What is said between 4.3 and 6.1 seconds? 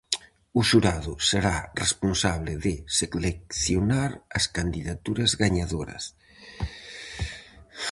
as candidaturas gañadoras.